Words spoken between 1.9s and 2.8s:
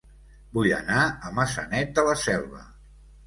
de la Selva